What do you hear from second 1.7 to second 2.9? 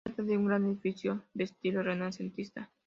renacentista.